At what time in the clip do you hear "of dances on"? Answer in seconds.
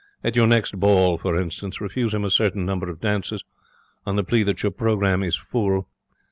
2.89-4.15